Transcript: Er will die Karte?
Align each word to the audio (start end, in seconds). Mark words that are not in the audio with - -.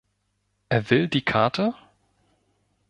Er 0.69 0.89
will 0.89 1.07
die 1.07 1.21
Karte? 1.21 1.75